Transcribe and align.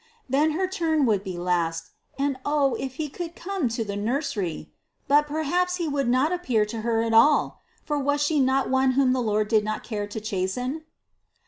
Then 0.27 0.53
her 0.53 0.65
turn 0.67 1.05
would 1.05 1.23
be 1.23 1.37
last, 1.37 1.91
and 2.17 2.39
oh, 2.43 2.73
if 2.73 2.95
he 2.95 3.13
would 3.19 3.35
come 3.35 3.69
to 3.69 3.83
the 3.85 3.95
nursery! 3.95 4.73
But 5.07 5.27
perhaps 5.27 5.75
he 5.75 5.87
would 5.87 6.09
not 6.09 6.31
appear 6.31 6.65
to 6.65 6.81
her 6.81 7.03
at 7.03 7.13
all! 7.13 7.61
for 7.83 7.99
was 7.99 8.19
she 8.23 8.39
not 8.39 8.67
one 8.71 8.93
whom 8.93 9.13
the 9.13 9.21
Lord 9.21 9.47
did 9.47 9.63
not 9.63 9.83
care 9.83 10.07
to 10.07 10.19
chasten? 10.19 10.85